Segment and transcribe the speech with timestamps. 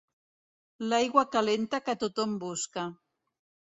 [0.93, 2.87] L'aigua calenta que tothom busca.